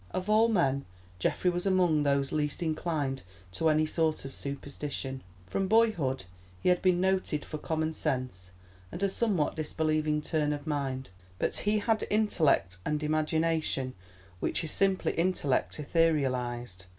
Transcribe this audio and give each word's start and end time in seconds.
Of 0.09 0.31
all 0.31 0.47
men 0.47 0.85
Geoffrey 1.19 1.51
was 1.51 1.67
among 1.67 2.01
those 2.01 2.31
least 2.31 2.63
inclined 2.63 3.21
to 3.51 3.69
any 3.69 3.85
sort 3.85 4.25
of 4.25 4.33
superstition; 4.33 5.21
from 5.45 5.67
boyhood 5.67 6.23
he 6.59 6.69
had 6.69 6.81
been 6.81 6.99
noted 6.99 7.45
for 7.45 7.59
common 7.59 7.93
sense, 7.93 8.49
and 8.91 9.03
a 9.03 9.09
somewhat 9.09 9.55
disbelieving 9.55 10.19
turn 10.23 10.53
of 10.53 10.65
mind. 10.65 11.11
But 11.37 11.55
he 11.55 11.77
had 11.77 12.03
intellect, 12.09 12.79
and 12.83 13.03
imagination 13.03 13.93
which 14.39 14.63
is 14.63 14.71
simply 14.71 15.11
intellect 15.13 15.77
etherealised. 15.77 16.85